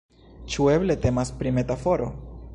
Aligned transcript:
Ĉu 0.53 0.65
eble 0.77 0.97
temas 1.05 1.33
pri 1.43 1.55
metaforo? 1.61 2.11